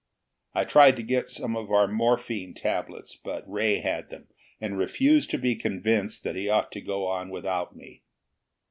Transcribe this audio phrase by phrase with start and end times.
[0.55, 5.29] I tried to get some of our morphine tablets, but Ray had them, and refused
[5.29, 8.01] to be convinced that he ought to go on without me.